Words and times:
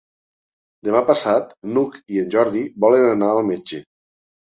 Demà 0.87 1.01
passat 1.09 1.51
n'Hug 1.73 1.99
i 2.15 2.21
en 2.21 2.31
Jordi 2.37 2.63
volen 2.87 3.05
anar 3.11 3.29
al 3.35 3.43
metge. 3.51 3.83